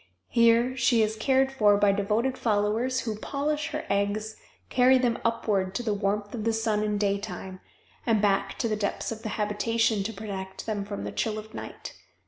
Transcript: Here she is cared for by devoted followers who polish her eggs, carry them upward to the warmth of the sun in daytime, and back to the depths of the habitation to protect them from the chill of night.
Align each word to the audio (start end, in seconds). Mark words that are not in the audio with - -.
Here 0.29 0.75
she 0.75 1.03
is 1.03 1.15
cared 1.15 1.51
for 1.51 1.77
by 1.77 1.91
devoted 1.91 2.35
followers 2.35 3.01
who 3.01 3.17
polish 3.17 3.67
her 3.67 3.85
eggs, 3.87 4.35
carry 4.67 4.97
them 4.97 5.19
upward 5.23 5.75
to 5.75 5.83
the 5.83 5.93
warmth 5.93 6.33
of 6.33 6.43
the 6.43 6.53
sun 6.53 6.81
in 6.83 6.97
daytime, 6.97 7.59
and 8.03 8.19
back 8.19 8.57
to 8.57 8.67
the 8.67 8.75
depths 8.75 9.11
of 9.11 9.21
the 9.21 9.29
habitation 9.37 10.01
to 10.01 10.11
protect 10.11 10.65
them 10.65 10.85
from 10.85 11.03
the 11.03 11.11
chill 11.11 11.37
of 11.37 11.53
night. 11.53 11.93